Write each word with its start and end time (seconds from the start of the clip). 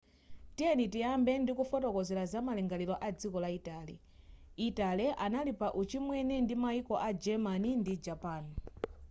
tiyeni 0.55 0.85
tiyambe 0.93 1.33
ndi 1.41 1.51
kufotokozera 1.59 2.23
zamalingaliro 2.31 2.95
a 3.07 3.09
dziko 3.17 3.37
la 3.43 3.49
italy 3.59 3.95
italy 4.67 5.07
anali 5.25 5.51
pa 5.59 5.67
uchimwene 5.81 6.35
ndi 6.43 6.55
maiko 6.63 6.93
a 7.07 7.09
germany 7.23 7.67
ndi 7.81 7.93
japan 8.05 8.43